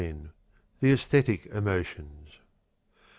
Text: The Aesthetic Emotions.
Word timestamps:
The 0.79 0.91
Aesthetic 0.93 1.45
Emotions. 1.53 2.39